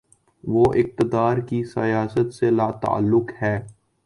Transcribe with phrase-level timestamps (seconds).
[0.43, 3.59] وہ اقتدار کی سیاست سے لاتعلق ہے۔